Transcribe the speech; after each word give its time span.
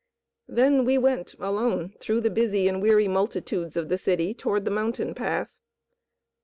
Then 0.47 0.83
we 0.83 0.97
went 0.97 1.35
alone 1.37 1.93
through 1.99 2.21
the 2.21 2.31
busy 2.31 2.67
and 2.67 2.81
weary 2.81 3.07
multitudes 3.07 3.77
of 3.77 3.87
the 3.87 3.99
city 3.99 4.33
toward 4.33 4.65
the 4.65 4.71
mountain 4.71 5.13
path. 5.13 5.61